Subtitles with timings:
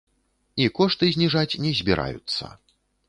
[0.63, 2.51] І кошты зніжаць не збіраюцца.